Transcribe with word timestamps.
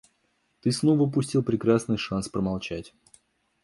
Ты 0.61 0.71
снова 0.71 1.03
упустил 1.03 1.43
прекрасный 1.43 1.95
шанс 1.95 2.27
промолчать. 2.27 2.91